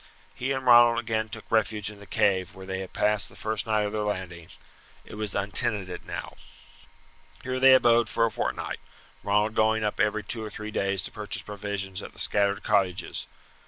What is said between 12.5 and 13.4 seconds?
cottages.